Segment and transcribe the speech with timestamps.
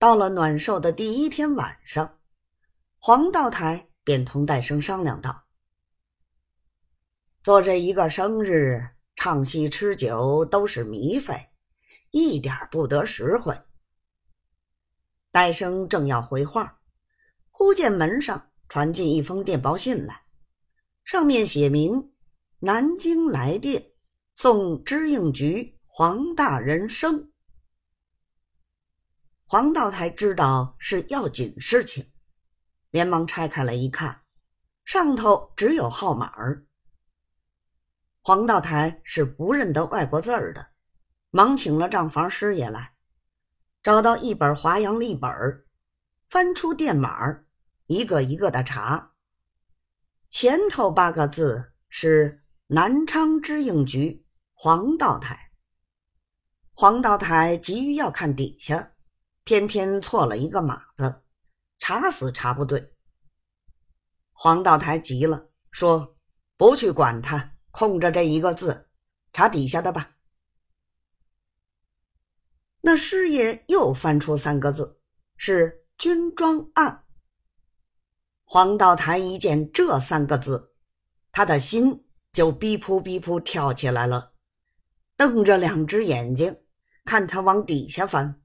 [0.00, 2.18] 到了暖寿的第一天晚上，
[2.98, 5.44] 黄道台便同戴生商量道
[7.44, 8.80] ：“做这一个生日，
[9.14, 11.50] 唱戏吃酒都是糜费，
[12.12, 13.60] 一点不得实惠。”
[15.30, 16.80] 戴生正要回话，
[17.50, 20.22] 忽见门上传进一封电报信来，
[21.04, 22.14] 上面写明
[22.60, 23.90] ：“南京来电，
[24.34, 27.29] 送知应局黄大人生。”
[29.52, 32.08] 黄道台知道是要紧事情，
[32.90, 34.22] 连忙拆开来一看，
[34.84, 36.64] 上头只有号码儿。
[38.20, 40.68] 黄道台是不认得外国字儿的，
[41.30, 42.94] 忙请了账房师爷来。
[43.82, 45.28] 找到一本华阳历本
[46.28, 47.48] 翻出电码儿
[47.86, 49.14] 一个一个的查。
[50.28, 55.50] 前头八个字是南昌知应局黄道台。
[56.72, 58.92] 黄道台急于要看底下，
[59.50, 61.22] 偏偏错了一个码字，
[61.80, 62.94] 查死查不对。
[64.30, 66.16] 黄道台急了，说
[66.56, 68.88] ：“不去管他，空着这一个字，
[69.32, 70.12] 查底下的吧。”
[72.82, 75.00] 那师爷又翻出三个字，
[75.36, 77.06] 是“军装案”。
[78.46, 80.76] 黄道台一见这三个字，
[81.32, 84.32] 他的心就逼扑逼扑跳起来了，
[85.16, 86.62] 瞪着两只眼睛
[87.04, 88.39] 看他往底下翻。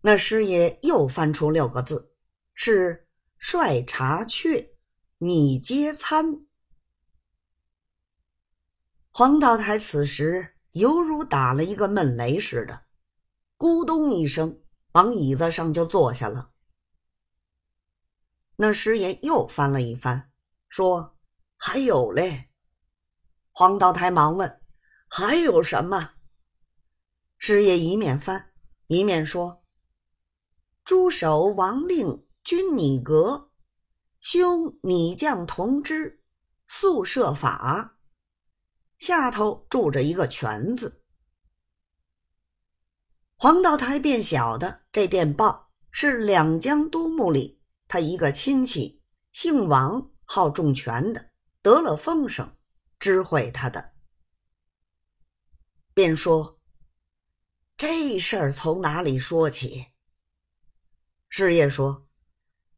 [0.00, 2.12] 那师爷又翻出六个字，
[2.54, 4.76] 是“帅茶雀，
[5.18, 6.46] 拟接餐”。
[9.10, 12.84] 黄道台此时犹如打了一个闷雷似的。
[13.56, 14.60] 咕咚一声，
[14.92, 16.52] 往椅子上就坐下了。
[18.54, 20.30] 那师爷又翻了一翻，
[20.68, 21.16] 说
[21.58, 22.50] ：“还有嘞。”
[23.50, 24.62] 黄道台忙问
[25.10, 26.12] ：“还有什么？”
[27.38, 28.52] 师爷一面翻，
[28.86, 29.64] 一面说
[30.88, 33.50] ：“朱守王令军拟阁，
[34.20, 36.24] 兄拟将同知，
[36.66, 37.98] 速设法。”
[38.96, 41.04] 下头住着一个“全”字。
[43.36, 52.56] 黄道台便晓得这电报是两江都牧里他一个亲戚，姓王，号重权的，得了风声，
[52.98, 53.92] 知会他的，
[55.92, 56.58] 便说
[57.76, 59.88] ：“这事儿从哪里说起？”
[61.28, 62.06] 师爷说：“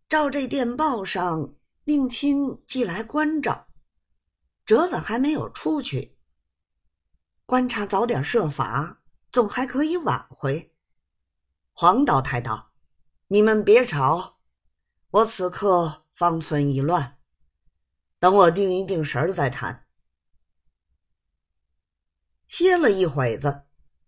[0.08, 3.68] 照这电报上，令亲寄来关照，
[4.64, 6.18] 折子还没有出去，
[7.46, 8.96] 观察早点设法。”
[9.32, 10.74] 总还可以挽回。
[11.70, 12.72] 黄道台道
[13.30, 14.40] ：“你们别吵，
[15.10, 17.16] 我此刻方寸已乱，
[18.18, 19.86] 等我定一定神儿再谈。”
[22.48, 23.66] 歇了一会子，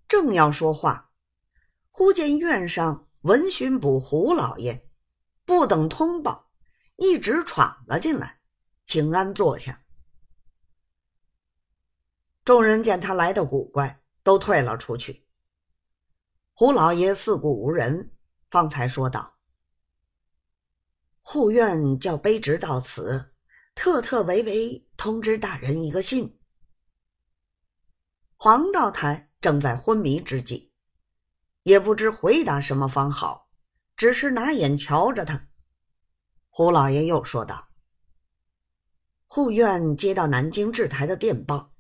[0.08, 1.12] 正要说话，
[1.92, 4.88] 忽见院上文巡捕胡老爷
[5.44, 6.50] 不等通报，
[6.96, 8.40] 一直闯了进来，
[8.84, 9.82] 请安坐下。
[12.44, 13.98] 众人见他来的古怪。
[14.24, 15.26] 都退了出去。
[16.52, 18.12] 胡老爷四顾无人，
[18.50, 19.38] 方才说道
[21.20, 23.34] ：“护院叫卑职到此，
[23.74, 26.38] 特特为为通知大人一个信。”
[28.36, 30.71] 黄道台正在昏迷之际，
[31.62, 33.48] 也不知回答什么方好，
[33.96, 35.48] 只是拿眼瞧着他。
[36.48, 37.68] 胡老爷又说道
[39.26, 41.72] ：“护院接到南京制台的电报。”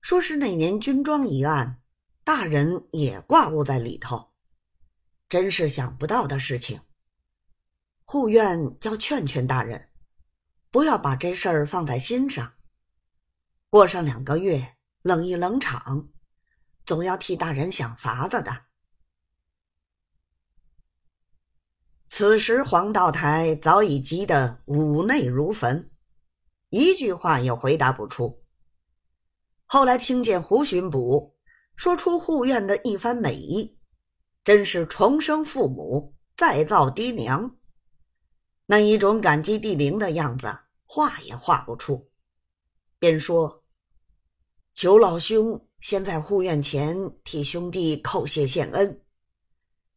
[0.00, 1.82] 说是那年军装一案，
[2.22, 4.32] 大人也挂误在里头，
[5.28, 6.80] 真是想不到的事情。
[8.04, 9.90] 护院叫劝劝大人，
[10.70, 12.54] 不要把这事儿放在心上。
[13.68, 16.08] 过上两个月，冷一冷场，
[16.86, 18.67] 总要替大人想法子的。
[22.10, 25.90] 此时黄道台早已急得五内如焚，
[26.70, 28.42] 一句话也回答不出。
[29.66, 31.36] 后来听见胡巡捕
[31.76, 33.78] 说出护院的一番美意，
[34.42, 37.54] 真是重生父母，再造爹娘，
[38.64, 42.10] 那一种感激涕零的样子，画也画不出。
[42.98, 43.62] 便说
[44.72, 49.02] ：“求老兄先在护院前替兄弟叩谢献恩。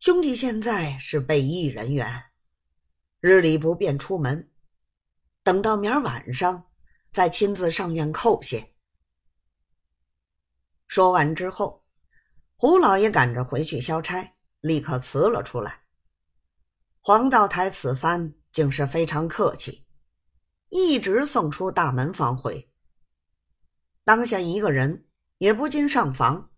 [0.01, 2.23] 兄弟现在是备役人员，
[3.19, 4.49] 日里不便出门，
[5.43, 6.71] 等到明儿晚上
[7.11, 8.73] 再亲自上院叩谢。”
[10.89, 11.85] 说完之后，
[12.55, 15.83] 胡老爷赶着回去消差，立刻辞了出来。
[17.01, 19.85] 黄道台此番竟是非常客气，
[20.69, 22.71] 一直送出大门方回。
[24.03, 25.05] 当下一个人
[25.37, 26.49] 也不禁上房，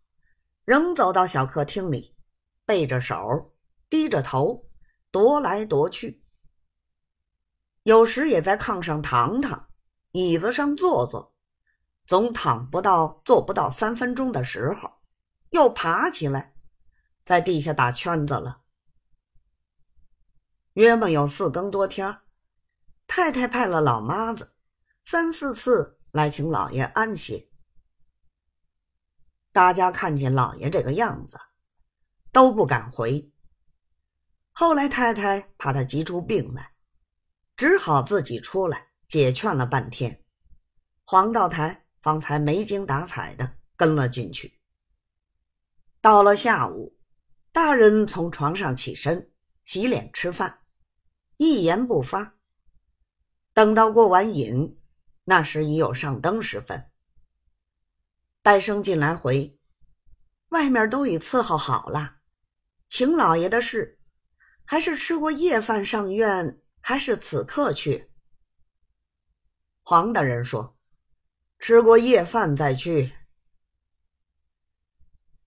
[0.63, 2.12] 仍走到小客厅里，
[2.65, 3.53] 背着手，
[3.89, 4.65] 低着头
[5.11, 6.23] 踱来踱去，
[7.83, 9.67] 有时也在炕上躺躺，
[10.11, 11.35] 椅子上坐坐，
[12.05, 14.93] 总躺不到坐不到三分钟的时候，
[15.49, 16.55] 又爬起来，
[17.23, 18.61] 在地下打圈子了。
[20.73, 22.19] 约莫有四更多天，
[23.05, 24.55] 太太派了老妈子
[25.03, 27.47] 三四次来请老爷安歇。
[29.51, 31.39] 大家看见老爷这个样子，
[32.33, 33.31] 都不敢回。
[34.51, 36.73] 后来太太怕他急出病来，
[37.55, 40.21] 只好自己出来解劝了半天，
[41.05, 44.59] 黄道台方才没精打采的跟了进去。
[46.01, 46.97] 到了下午，
[47.51, 49.31] 大人从床上起身
[49.63, 50.59] 洗脸吃饭。
[51.37, 52.35] 一言不发。
[53.53, 54.79] 等到过完瘾，
[55.25, 56.89] 那时已有上灯时分。
[58.41, 59.57] 戴生进来回，
[60.49, 62.17] 外面都已伺候好了，
[62.93, 63.97] 请老爷的事，
[64.65, 68.11] 还是吃过夜饭上院，还是此刻去？
[69.81, 70.77] 黄大人说
[71.57, 73.11] ：“吃过夜饭再去。”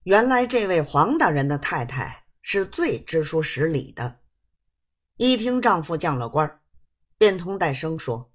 [0.03, 4.19] 原来这位黄大人的太太是最知书识礼的。
[5.15, 6.59] 一听丈夫降了官
[7.17, 8.29] 便同戴生说：“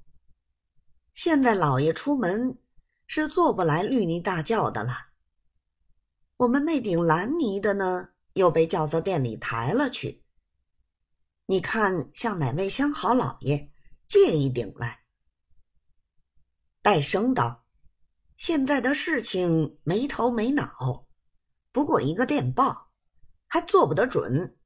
[1.12, 2.59] 现在老爷出门
[3.06, 5.09] 是坐不来绿泥大轿的了。
[6.38, 10.25] 我们那顶蓝泥的呢，又被轿子店里抬了去。
[11.46, 13.70] 你看，向哪位相好老爷
[14.06, 15.05] 借一顶来？”
[16.82, 17.64] 戴生道
[18.37, 21.06] ：“现在的事情没头没脑，
[21.70, 22.90] 不过一个电报，
[23.46, 24.56] 还做不得准。”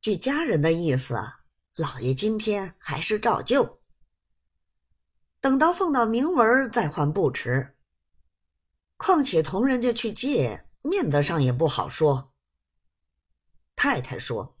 [0.00, 1.14] 据家人的意思，
[1.76, 3.80] 老爷今天还是照旧。
[5.40, 7.76] 等到奉到明文再还不迟。
[8.96, 12.33] 况且同人家去借，面子上也不好说。
[13.76, 14.56] 太太说：“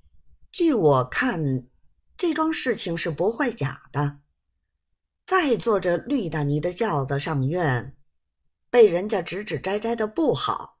[0.52, 1.66] 据我看，
[2.16, 4.20] 这桩事情是不会假的。
[5.26, 7.96] 再坐着绿大泥的轿子上院，
[8.70, 10.78] 被人家指指摘摘的不好，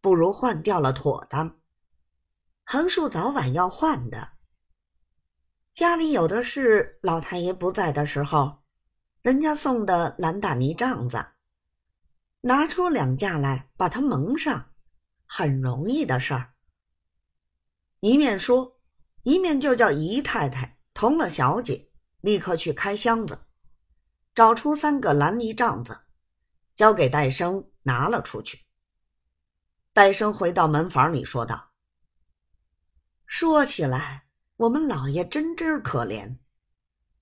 [0.00, 1.58] 不如换掉了妥当。”
[2.64, 4.32] 横竖早晚要换的。
[5.72, 8.58] 家里有的是老太爷不在的时候，
[9.22, 11.24] 人家送的蓝大泥帐子，
[12.42, 14.72] 拿出两架来把它蒙上，
[15.24, 16.52] 很容易的事儿。
[18.00, 18.78] 一面说，
[19.22, 21.90] 一面就叫姨太太同了小姐
[22.20, 23.40] 立刻去开箱子，
[24.34, 25.98] 找出三个蓝泥帐子，
[26.76, 28.60] 交给戴生拿了出去。
[29.92, 31.70] 戴生回到门房里说道。
[33.26, 36.38] 说起来，我们老爷真真可怜，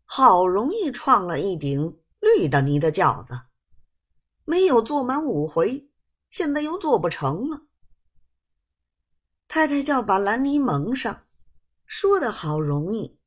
[0.04, 3.40] 好容易创了一顶绿的泥的轿子，
[4.44, 5.88] 没有坐满五回，
[6.28, 7.65] 现在又做不成了。
[9.48, 11.24] 太太叫把蓝泥蒙上，
[11.86, 13.18] 说的好容易，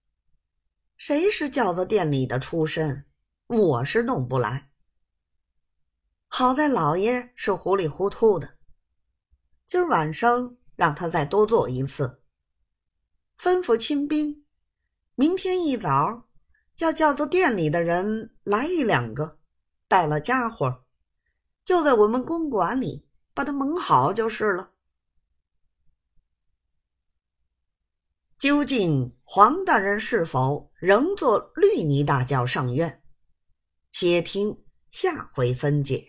[0.97, 3.05] 谁是轿子店里的出身，
[3.47, 4.69] 我是弄不来。
[6.27, 8.57] 好在老爷是糊里糊涂的，
[9.65, 12.21] 今儿晚上让他再多做一次。
[13.39, 14.45] 吩咐亲兵，
[15.15, 16.27] 明天一早
[16.75, 19.39] 叫轿子店里的人来一两个，
[19.87, 20.83] 带了家伙，
[21.63, 24.73] 就在我们公馆里把它蒙好就是了。
[28.39, 33.03] 究竟黄大人是否仍坐绿泥大轿上院？
[33.91, 34.57] 且听
[34.89, 36.07] 下回分解。